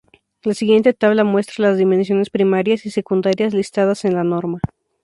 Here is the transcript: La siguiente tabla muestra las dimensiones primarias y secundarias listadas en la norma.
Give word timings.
La 0.41 0.55
siguiente 0.55 0.93
tabla 0.93 1.23
muestra 1.23 1.69
las 1.69 1.77
dimensiones 1.77 2.31
primarias 2.31 2.87
y 2.87 2.89
secundarias 2.89 3.53
listadas 3.53 4.03
en 4.03 4.15
la 4.15 4.23
norma. 4.23 4.59